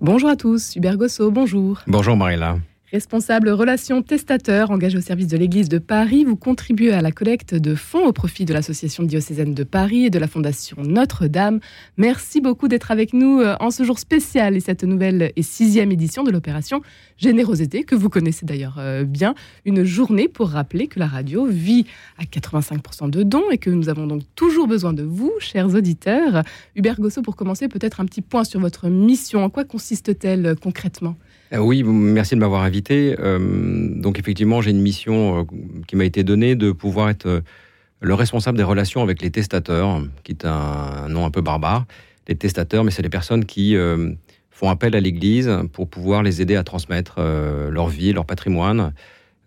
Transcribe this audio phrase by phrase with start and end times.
[0.00, 1.80] Bonjour à tous, Hubert Gosso, bonjour.
[1.88, 2.58] Bonjour Marilla.
[2.90, 7.54] Responsable relations testateur engagé au service de l'Église de Paris, vous contribuez à la collecte
[7.54, 11.60] de fonds au profit de l'Association diocésaine de Paris et de la Fondation Notre-Dame.
[11.98, 15.92] Merci beaucoup d'être avec nous euh, en ce jour spécial et cette nouvelle et sixième
[15.92, 16.80] édition de l'opération
[17.18, 19.34] Générosité, que vous connaissez d'ailleurs euh, bien.
[19.66, 21.84] Une journée pour rappeler que la radio vit
[22.16, 26.42] à 85% de dons et que nous avons donc toujours besoin de vous, chers auditeurs.
[26.74, 29.44] Hubert Gosso, pour commencer, peut-être un petit point sur votre mission.
[29.44, 31.16] En quoi consiste-t-elle euh, concrètement?
[31.52, 33.16] Oui, merci de m'avoir invité.
[33.18, 33.38] Euh,
[33.94, 35.44] donc effectivement, j'ai une mission euh,
[35.86, 37.42] qui m'a été donnée de pouvoir être
[38.00, 41.86] le responsable des relations avec les testateurs, qui est un, nom un peu barbare.
[42.28, 43.74] Les testateurs, mais c'est les personnes qui
[44.50, 48.92] font appel à l'Église pour pouvoir les aider à transmettre leur vie, leur patrimoine,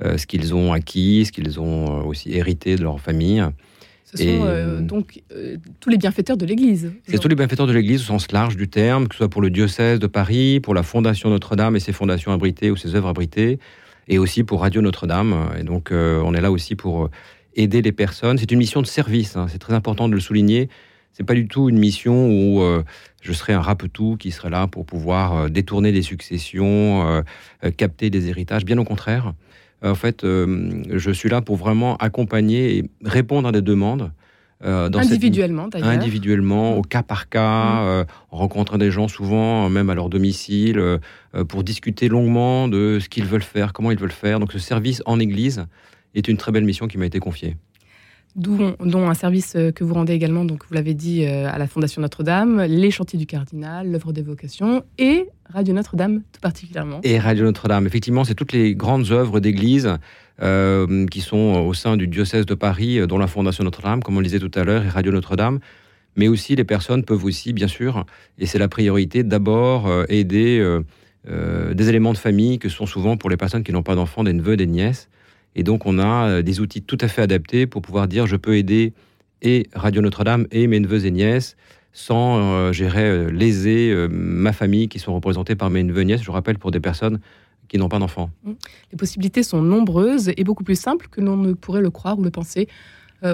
[0.04, 3.46] ce qu'ils ont acquis, ce qu'ils ont aussi hérité de leur famille.
[4.14, 6.92] Ce sont euh, donc euh, tous les bienfaiteurs de l'Église.
[7.08, 9.42] C'est tous les bienfaiteurs de l'Église au sens large du terme, que ce soit pour
[9.42, 13.08] le diocèse de Paris, pour la Fondation Notre-Dame et ses fondations abritées ou ses œuvres
[13.08, 13.60] abritées,
[14.08, 15.52] et aussi pour Radio Notre-Dame.
[15.58, 17.10] Et donc euh, on est là aussi pour
[17.56, 18.38] aider les personnes.
[18.38, 19.48] C'est une mission de service, hein.
[19.50, 20.68] c'est très important de le souligner.
[21.14, 22.64] C'est pas du tout une mission où
[23.22, 27.22] je serais un rapetou qui serait là pour pouvoir détourner des successions,
[27.76, 28.64] capter des héritages.
[28.64, 29.34] Bien au contraire,
[29.90, 34.12] en fait, euh, je suis là pour vraiment accompagner et répondre à des demandes.
[34.64, 35.88] Euh, dans individuellement, d'ailleurs.
[35.88, 37.88] Individuellement, au cas par cas, mmh.
[37.88, 41.00] euh, en rencontrant des gens souvent, même à leur domicile,
[41.48, 44.40] pour discuter longuement de ce qu'ils veulent faire, comment ils veulent faire.
[44.40, 45.66] Donc ce service en Église
[46.14, 47.58] est une très belle mission qui m'a été confiée
[48.36, 48.76] dont,
[49.10, 52.02] un service euh, que vous rendez également, donc vous l'avez dit, euh, à la Fondation
[52.02, 57.02] Notre-Dame, les chantiers du cardinal, l'œuvre des vocations et Radio Notre-Dame tout particulièrement.
[57.04, 59.98] Et Radio Notre-Dame, effectivement, c'est toutes les grandes œuvres d'église
[60.42, 64.20] euh, qui sont au sein du diocèse de Paris, dont la Fondation Notre-Dame, comme on
[64.20, 65.60] le disait tout à l'heure, et Radio Notre-Dame.
[66.16, 68.06] Mais aussi, les personnes peuvent aussi, bien sûr,
[68.38, 70.62] et c'est la priorité, d'abord aider
[71.26, 74.34] des éléments de famille que sont souvent pour les personnes qui n'ont pas d'enfants, des
[74.34, 75.08] neveux, des nièces.
[75.56, 78.36] Et donc, on a euh, des outils tout à fait adaptés pour pouvoir dire je
[78.36, 78.94] peux aider
[79.42, 81.56] et Radio Notre-Dame et mes neveux et nièces
[81.94, 86.24] sans, euh, gérer euh, léser ma famille qui sont représentées par mes neveux et nièces.
[86.24, 87.20] Je rappelle pour des personnes
[87.68, 88.30] qui n'ont pas d'enfants.
[88.44, 88.52] Mmh.
[88.92, 92.24] Les possibilités sont nombreuses et beaucoup plus simples que l'on ne pourrait le croire ou
[92.24, 92.68] le penser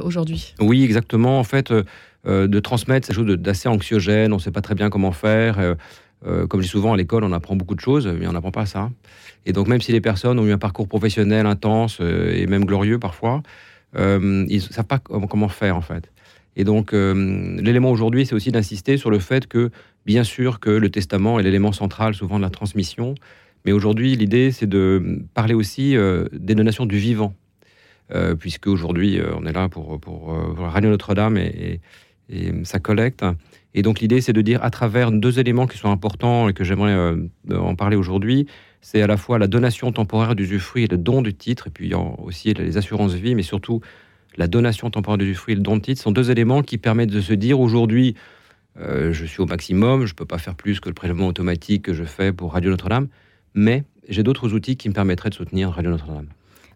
[0.04, 0.54] aujourd'hui.
[0.60, 1.40] Oui, exactement.
[1.40, 1.72] En fait,
[2.26, 4.34] de transmettre, c'est chose d'assez anxiogène.
[4.34, 5.78] On ne sait pas très bien comment faire.
[6.24, 8.66] Comme je dis souvent, à l'école, on apprend beaucoup de choses, mais on n'apprend pas
[8.66, 8.90] ça.
[9.48, 12.66] Et donc, même si les personnes ont eu un parcours professionnel intense euh, et même
[12.66, 13.42] glorieux parfois,
[13.96, 16.12] euh, ils ne savent pas comment faire en fait.
[16.58, 19.72] Et donc, euh, l'élément aujourd'hui, c'est aussi d'insister sur le fait que,
[20.06, 23.16] bien sûr, que le testament est l'élément central souvent de la transmission,
[23.64, 25.96] mais aujourd'hui, l'idée, c'est de parler aussi
[26.32, 27.34] des donations du vivant,
[28.40, 31.82] puisque aujourd'hui, on est là pour, pour, Radio Notre-Dame et,
[32.30, 33.26] et, sa collecte.
[33.78, 36.64] Et donc, l'idée, c'est de dire, à travers deux éléments qui sont importants et que
[36.64, 37.14] j'aimerais
[37.54, 38.48] en parler aujourd'hui,
[38.82, 41.94] c'est à la fois la donation temporaire d'usufruit et le don du titre, et puis
[41.94, 43.82] aussi les assurances vie, mais surtout
[44.36, 47.22] la donation temporaire d'usufruit et le don de titre sont deux éléments qui permettent de
[47.22, 48.16] se dire aujourd'hui,
[48.80, 51.84] euh, je suis au maximum, je ne peux pas faire plus que le prélèvement automatique
[51.84, 53.10] que je fais pour Radio Notre-Dame,
[53.54, 56.30] mais j'ai d'autres outils qui me permettraient de soutenir Radio Notre-Dame.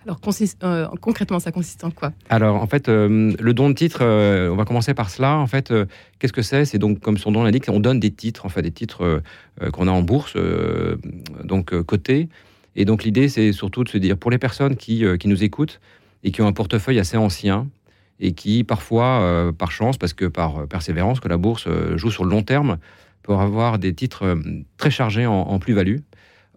[0.05, 0.19] Alors
[0.63, 2.11] euh, concrètement, ça consiste en quoi?
[2.29, 5.37] Alors en fait, euh, le don de titre, euh, on va commencer par cela.
[5.37, 5.73] En fait,
[6.19, 6.65] qu'est-ce que c'est?
[6.65, 9.21] C'est donc comme son nom l'indique, on donne des titres, en fait des titres
[9.73, 10.35] qu'on a en bourse,
[11.43, 12.29] donc cotés.
[12.75, 15.79] Et donc l'idée, c'est surtout de se dire pour les personnes qui, qui, nous écoutent
[16.23, 17.67] et qui ont un portefeuille assez ancien
[18.19, 22.31] et qui parfois, par chance, parce que par persévérance, que la bourse joue sur le
[22.31, 22.77] long terme,
[23.23, 24.39] peuvent avoir des titres
[24.77, 25.97] très chargés en plus-value.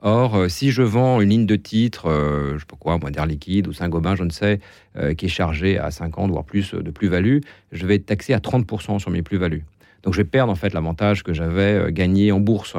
[0.07, 3.25] Or, euh, si je vends une ligne de titre, euh, je sais pas quoi, D'air
[3.25, 4.61] Liquide ou Saint-Gobain, je ne sais,
[4.99, 7.39] euh, qui est chargée à 50 voire plus de plus-value,
[7.73, 9.65] je vais être taxé à 30% sur mes plus-values.
[10.03, 12.77] Donc, je vais perdre en fait l'avantage que j'avais gagné en bourse.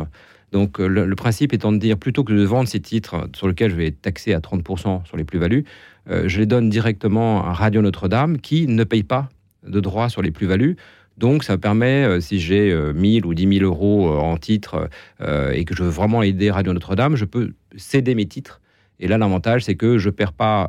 [0.51, 3.75] Donc, le, principe étant de dire, plutôt que de vendre ces titres sur lesquels je
[3.75, 5.65] vais être taxé à 30% sur les plus-values,
[6.07, 9.29] je les donne directement à Radio Notre-Dame qui ne paye pas
[9.67, 10.77] de droits sur les plus-values.
[11.17, 14.89] Donc, ça permet, euh, si j'ai 1000 euh, ou 10 000 euros euh, en titres
[15.21, 18.61] et que je veux vraiment aider Radio Notre-Dame, je peux céder mes titres.
[18.99, 20.67] Et là, l'avantage, c'est que je ne perds pas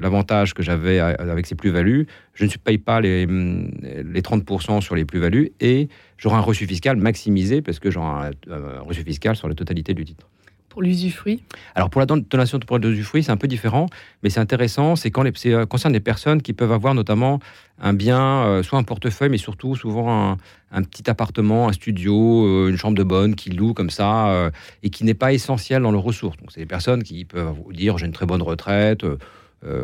[0.00, 2.06] l'avantage que j'avais avec ces plus-values.
[2.32, 6.96] Je ne paye pas les, les 30% sur les plus-values et j'aurai un reçu fiscal
[6.96, 10.26] maximisé parce que j'aurai un reçu fiscal sur la totalité du titre
[10.74, 11.44] pour l'usufruit?
[11.76, 13.86] Alors pour la donation de l'usufruit, c'est un peu différent,
[14.22, 14.96] mais c'est intéressant.
[14.96, 17.38] C'est quand les, ça concerne des personnes qui peuvent avoir notamment
[17.80, 20.36] un bien, euh, soit un portefeuille, mais surtout souvent
[20.72, 24.50] un, petit appartement, un studio, euh, une chambre de bonne qui loue comme ça euh,
[24.82, 26.36] et qui n'est pas essentiel dans leurs ressources.
[26.38, 29.04] Donc c'est des personnes qui peuvent dire j'ai une très bonne retraite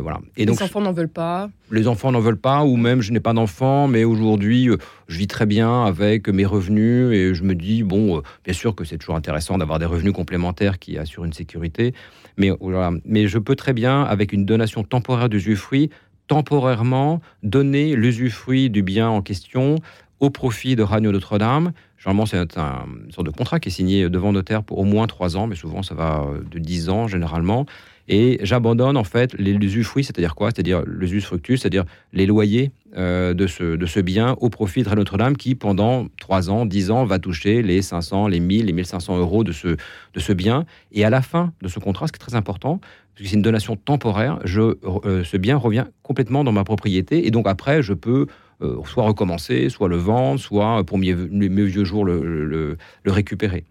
[0.01, 0.19] voilà.
[0.37, 3.11] Et donc, les enfants n'en veulent pas Les enfants n'en veulent pas, ou même je
[3.11, 4.69] n'ai pas d'enfants, mais aujourd'hui,
[5.07, 8.85] je vis très bien avec mes revenus et je me dis, bon, bien sûr que
[8.85, 11.93] c'est toujours intéressant d'avoir des revenus complémentaires qui assurent une sécurité,
[12.37, 12.91] mais, voilà.
[13.05, 15.89] mais je peux très bien, avec une donation temporaire d'usufruit,
[16.27, 19.75] temporairement donner l'usufruit du bien en question
[20.21, 21.73] au profit de Radio Notre-Dame.
[22.01, 25.05] Généralement, c'est un, une sorte de contrat qui est signé devant notaire pour au moins
[25.05, 27.67] trois ans, mais souvent ça va de dix ans généralement.
[28.07, 30.49] Et j'abandonne en fait les usufruits, c'est-à-dire quoi?
[30.49, 35.37] C'est-à-dire l'usufructus, c'est-à-dire les loyers euh, de, ce, de ce bien au profit de Notre-Dame
[35.37, 39.45] qui, pendant trois ans, dix ans, va toucher les 500, les 1000, les 1500 euros
[39.45, 40.65] de ce, de ce bien.
[40.91, 42.81] Et à la fin de ce contrat, ce qui est très important,
[43.27, 47.27] c'est une donation temporaire, je, euh, ce bien revient complètement dans ma propriété.
[47.27, 48.27] Et donc après, je peux
[48.61, 53.11] euh, soit recommencer, soit le vendre, soit pour mes, mes vieux jours le, le, le
[53.11, 53.63] récupérer.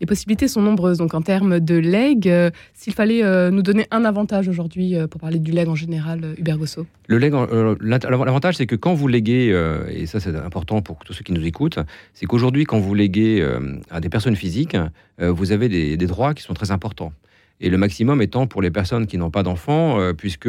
[0.00, 0.98] Les possibilités sont nombreuses.
[0.98, 5.20] Donc, en termes de legs, euh, s'il fallait euh, nous donner un avantage aujourd'hui pour
[5.20, 7.32] parler du leg en général, Hubert Gosso Le leg,
[7.80, 9.56] l'avantage, c'est que quand vous léguez,
[9.88, 11.78] et ça c'est important pour tous ceux qui nous écoutent,
[12.12, 13.46] c'est qu'aujourd'hui, quand vous léguez
[13.90, 14.76] à des personnes physiques,
[15.18, 17.12] vous avez des, des droits qui sont très importants
[17.60, 20.48] et le maximum étant pour les personnes qui n'ont pas d'enfants, euh, puisque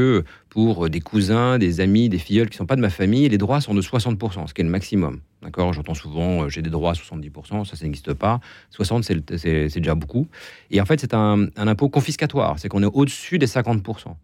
[0.50, 3.38] pour des cousins, des amis, des filleuls qui ne sont pas de ma famille, les
[3.38, 5.20] droits sont de 60%, ce qui est le maximum.
[5.44, 8.40] D'accord J'entends souvent, euh, j'ai des droits à 70%, ça, ça n'existe pas.
[8.76, 10.28] 60%, c'est déjà beaucoup.
[10.72, 14.16] Et en fait, c'est un, impôt confiscatoire, c'est qu'on est, au-dessus des 50%.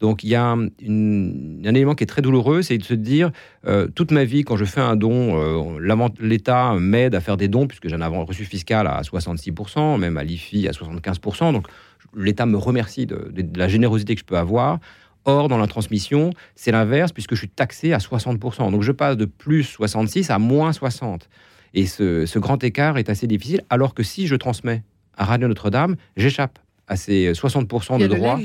[0.00, 3.30] Donc il y a un, élément qui est très douloureux, c'est de se dire,
[3.66, 5.78] euh, toute ma vie, quand je fais un don,
[6.18, 10.24] l'État m'aide à faire des dons, puisque j'en avais reçu fiscal à 66%, même à
[10.24, 11.52] l'IFI à 75%.
[11.52, 11.68] Donc
[12.16, 14.78] l'État me remercie de, la générosité que je peux avoir.
[15.26, 18.70] Or, dans la transmission, c'est l'inverse, puisque je suis taxé à 60%.
[18.70, 21.28] Donc, je passe de plus 66 à moins 60.
[21.72, 24.82] Et ce grand écart est assez difficile, alors que si je transmets
[25.16, 28.38] à Radio Notre-Dame, j'échappe à ces 60% de droits.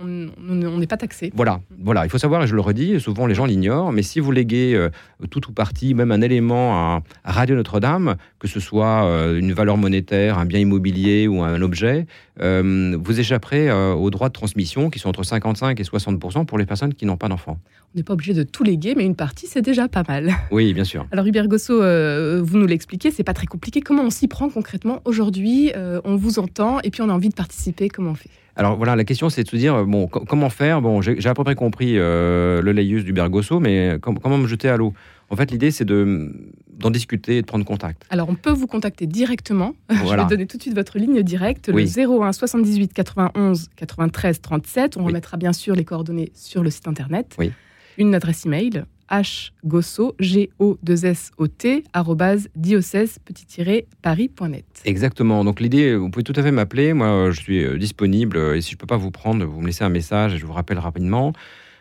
[0.00, 1.30] on n'est pas taxé.
[1.34, 4.20] Voilà, voilà, il faut savoir, et je le redis, souvent les gens l'ignorent, mais si
[4.20, 4.88] vous léguez euh,
[5.30, 9.76] tout ou partie, même un élément à, Radio Notre-Dame, que ce soit euh, une valeur
[9.76, 12.06] monétaire, un bien immobilier ou un objet,
[12.40, 16.66] euh, vous échapperez aux droits de transmission qui sont entre 55 et 60% pour les
[16.66, 17.58] personnes qui n'ont pas d'enfants.
[17.96, 20.30] N'est pas obligé de tout léguer, mais une partie, c'est déjà pas mal.
[20.50, 21.06] Oui, bien sûr.
[21.12, 23.80] Alors Hubert Gosso, vous nous l'expliquez, c'est pas très compliqué.
[23.80, 25.72] Comment on s'y prend concrètement aujourd'hui
[26.04, 28.30] On vous entend et puis on a envie de participer comment on fait?
[28.56, 30.80] Alors voilà, la question c'est de se dire, bon, comment faire?
[30.80, 34.68] Bon, j'ai à peu près compris euh, le layus du Bergosso, mais comment me jeter
[34.68, 34.94] à l'eau?
[35.28, 38.06] En fait, l'idée c'est d'en discuter et de prendre contact.
[38.08, 39.74] Alors on peut vous contacter directement.
[39.90, 44.96] Je vais donner tout de suite votre ligne directe, le 01 78 91 93 37.
[44.96, 47.36] On remettra bien sûr les coordonnées sur le site internet.
[47.38, 47.52] Oui.
[47.98, 51.84] Une adresse email, hgosso, g o 2 s o t
[52.54, 53.18] diocèse
[54.02, 55.44] parisnet Exactement.
[55.44, 56.92] Donc l'idée, vous pouvez tout à fait m'appeler.
[56.92, 58.36] Moi, je suis euh, disponible.
[58.54, 60.44] Et si je ne peux pas vous prendre, vous me laissez un message et je
[60.44, 61.32] vous rappelle rapidement.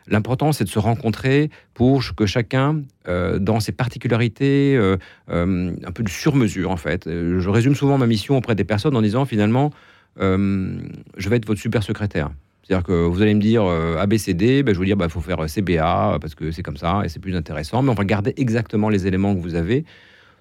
[0.08, 4.98] L'important, c'est de se rencontrer pour que chacun, euh, dans ses particularités, euh,
[5.28, 7.06] un peu de sur-mesure en fait.
[7.08, 9.72] Je résume souvent ma mission auprès des personnes en disant finalement,
[10.18, 12.30] je vais être votre super secrétaire.
[12.66, 15.22] C'est-à-dire que vous allez me dire euh, ABCD, ben je vous dire, il bah, faut
[15.22, 17.84] faire euh, CBA parce que c'est comme ça et c'est plus intéressant.
[17.84, 19.86] Mais on va garder exactement les éléments que vous avez.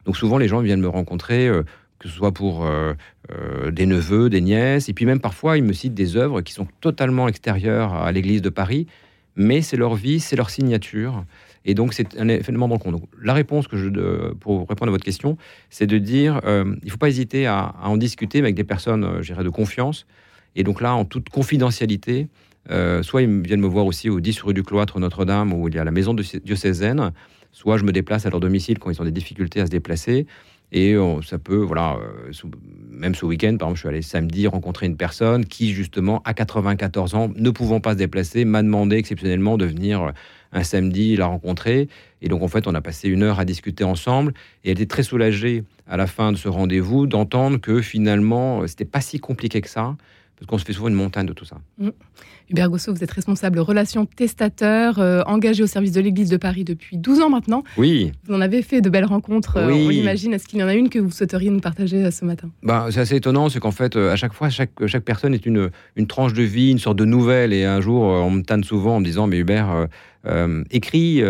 [0.06, 1.64] Donc souvent, les gens viennent me rencontrer, euh,
[1.98, 2.66] que ce soit pour
[3.72, 6.66] des neveux, des nièces, et puis même parfois, ils me citent des œuvres qui sont
[6.82, 8.86] totalement extérieures à l'église de Paris,
[9.36, 11.24] mais c'est leur vie, c'est leur signature.
[11.64, 13.02] Et donc, c'est un événement dans le compte.
[13.22, 13.88] la réponse que je,
[14.34, 15.38] pour répondre à votre question,
[15.70, 19.22] c'est de dire il ne faut pas hésiter à, à, en discuter avec des personnes,
[19.22, 20.06] je dirais, de confiance
[20.56, 22.28] et donc là, en toute confidentialité,
[22.70, 25.74] euh, soit ils viennent me voir aussi au 10 rue du Cloître Notre-Dame, où il
[25.74, 27.12] y a la maison diocésaine,
[27.52, 30.26] soit je me déplace à leur domicile quand ils ont des difficultés à se déplacer.
[30.72, 32.32] Et ça peut, voilà, euh,
[32.90, 36.34] même ce week-end, par exemple, je suis allé samedi rencontrer une personne qui, justement, à
[36.34, 40.10] 94 ans, ne pouvant pas se déplacer, m'a demandé exceptionnellement de venir euh,
[40.52, 41.88] un samedi la rencontrer.
[42.22, 44.34] Et donc, en fait, on a passé une heure à discuter ensemble.
[44.64, 48.84] Et elle était très soulagée à la fin de ce rendez-vous d'entendre que finalement, c'était
[48.84, 49.96] pas si compliqué que ça
[50.36, 51.56] parce qu'on se fait souvent une montagne de tout ça.
[51.78, 51.90] Mmh.
[52.50, 56.64] Hubert Gosso, vous êtes responsable relations testateur, euh, engagé au service de l'Église de Paris
[56.64, 57.64] depuis 12 ans maintenant.
[57.76, 58.12] Oui.
[58.26, 60.34] Vous en avez fait de belles rencontres, euh, on imagine.
[60.34, 62.50] Est-ce qu'il y en a une que vous souhaiteriez nous partager euh, ce matin?
[62.62, 65.70] Bah, C'est assez étonnant, c'est qu'en fait, à chaque fois, chaque, chaque personne est une,
[65.96, 67.52] une tranche de vie, une sorte de nouvelle.
[67.52, 69.88] Et un jour, on me tanne souvent en me disant, mais Hubert,
[70.70, 71.22] écrit,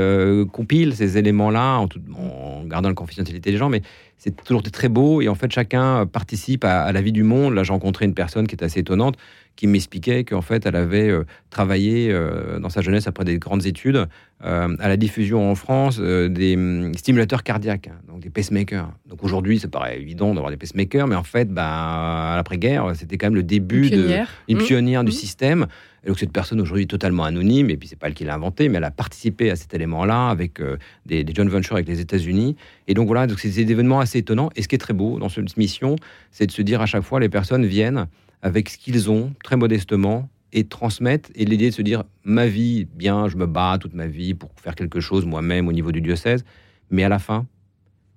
[0.53, 3.83] compile ces éléments-là en, en, gardant la confidentialité des gens, mais
[4.17, 7.55] c'est toujours très beau et en fait chacun participe à, la vie du monde.
[7.55, 9.17] Là, j'ai rencontré une personne qui est assez étonnante
[9.57, 13.67] qui m'expliquait qu'en fait elle avait euh, travaillé euh, dans sa jeunesse après des grandes
[13.67, 14.09] études
[14.45, 18.91] euh, à la diffusion en France des hum, stimulateurs cardiaques, hein, donc des pacemakers.
[19.07, 23.17] Donc aujourd'hui, ça paraît évident d'avoir des pacemakers, mais en fait, bah, à l'après-guerre, c'était
[23.17, 25.15] quand même le début d'une une pionnière, du mmh.
[25.15, 25.67] système.
[26.05, 28.69] Et donc cette personne aujourd'hui totalement anonyme, et puis c'est pas elle qui l'a inventé,
[28.69, 32.01] mais elle a participé à cet élément-là avec euh, des, des, joint ventures avec les
[32.01, 32.57] États-Unis.
[32.89, 34.51] Et donc voilà, donc c'est des événements assez étonnants.
[34.55, 35.97] Et ce qui est très beau dans cette mission,
[36.31, 38.07] c'est de se dire à chaque fois, les personnes viennent
[38.43, 42.87] avec ce qu'ils ont, très modestement, et transmettre et l'idée de se dire ma vie,
[42.95, 46.01] bien, je me bats toute ma vie pour faire quelque chose moi-même au niveau du
[46.01, 46.45] diocèse,
[46.91, 47.47] mais à la fin,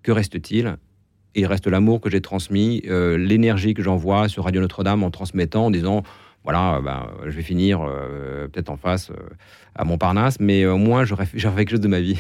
[0.04, 0.78] que reste-t-il?
[1.34, 5.66] Il reste l'amour que j'ai transmis, euh, l'énergie que j'envoie sur Radio Notre-Dame en transmettant,
[5.66, 6.04] en disant
[6.48, 9.16] voilà, ben, je vais finir euh, peut-être en face euh,
[9.76, 12.18] à Montparnasse, mais au moins j'aurais fait quelque chose de ma vie.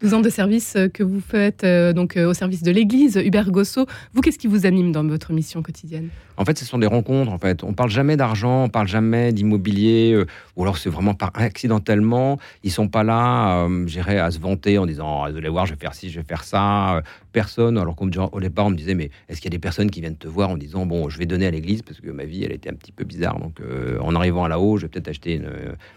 [0.00, 1.64] 12 ans de service que vous faites
[1.94, 3.86] donc au service de l'Église, Hubert Gosso.
[4.12, 6.08] Vous, qu'est-ce qui vous anime dans votre mission quotidienne?
[6.36, 7.30] En fait, ce sont des rencontres.
[7.30, 10.26] En fait, on parle jamais d'argent, on parle jamais d'immobilier, euh,
[10.56, 12.38] ou alors c'est vraiment par accidentellement.
[12.64, 15.74] Ils sont pas là, euh, j'irais à se vanter en disant, vous allez voir, je
[15.74, 17.02] vais faire ci, je vais faire ça.
[17.32, 17.78] Euh, personne.
[17.78, 20.16] Alors qu'au départ, on me disait, mais est-ce qu'il y a des personnes qui viennent
[20.16, 22.52] te voir en disant, bon, je vais donner à l'Église parce que ma vie, elle
[22.52, 23.38] était un petit peu bizarre.
[23.38, 23.60] Donc,
[24.00, 25.50] en arrivant là-haut, je vais peut-être acheter une,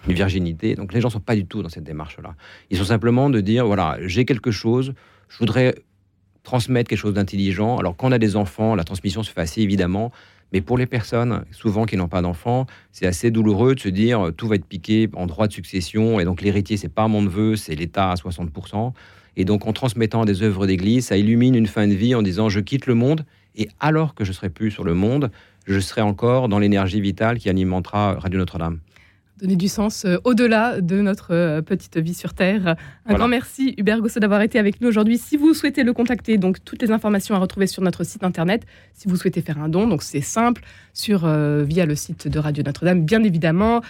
[0.07, 0.75] une, virginité.
[0.75, 2.35] Donc, les gens sont pas du tout dans cette démarche-là.
[2.69, 4.93] Ils sont simplement de dire, voilà, j'ai quelque chose,
[5.29, 5.75] je voudrais
[6.45, 7.77] transmettre quelque chose d'intelligent.
[7.77, 10.11] Alors, quand on a des enfants, la transmission se fait assez évidemment.
[10.53, 14.31] Mais pour les personnes, souvent qui n'ont pas d'enfants, c'est assez douloureux de se dire
[14.37, 16.19] tout va être piqué en droit de succession.
[16.19, 18.93] Et donc, l'héritier, c'est pas mon neveu, c'est l'État à 60%.
[19.37, 22.49] Et donc, en transmettant des œuvres d'église, ça illumine une fin de vie en disant
[22.49, 23.25] je quitte le monde.
[23.57, 25.31] Et alors que je serai plus sur le monde,
[25.65, 28.79] je serai encore dans l'énergie vitale qui alimentera Radio Notre-Dame
[29.39, 32.75] donner du sens euh, au-delà de notre euh, petite vie sur Terre.
[33.05, 35.17] Un grand merci Hubert Gosso d'avoir été avec nous aujourd'hui.
[35.17, 38.65] Si vous souhaitez le contacter, donc toutes les informations à retrouver sur notre site internet.
[38.93, 40.63] Si vous souhaitez faire un don, donc c'est simple,
[40.93, 43.81] sur euh, via le site de Radio Notre-Dame, bien évidemment,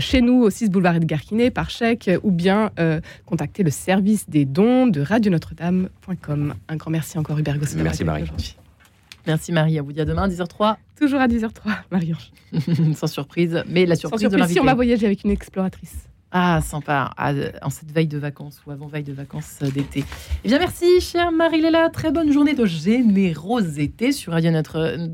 [0.00, 2.72] chez nous au 6 boulevard Edgar Quinet par chèque, ou bien
[3.24, 6.54] contacter le service des dons de radionotre-dame.com.
[6.68, 7.76] Un grand merci encore Hubert Gosso.
[7.76, 8.24] Merci Marie.
[9.26, 10.76] Merci Marie, à vous dire demain 10h03.
[10.98, 11.50] Toujours à 10h03,
[11.90, 12.14] Marie.
[12.94, 16.06] Sans surprise, mais la surprise, Sans surprise si on va voyager avec une exploratrice.
[16.32, 20.04] Ah, sympa, ah, en cette veille de vacances ou avant-veille de vacances euh, d'été.
[20.44, 21.88] Eh bien, merci, chère Marie-Léla.
[21.90, 24.52] Très bonne journée de générosité sur Radio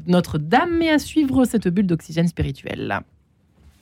[0.07, 3.01] Notre-Dame et à suivre cette bulle d'oxygène spirituel.